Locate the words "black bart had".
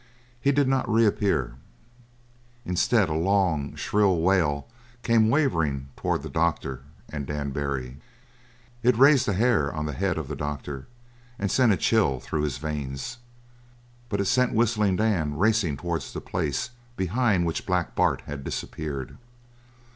17.67-18.43